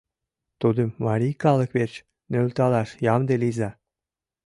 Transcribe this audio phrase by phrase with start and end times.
[0.61, 1.95] Тудым марий калык верч
[2.31, 3.69] нӧлталаш ямде лийза.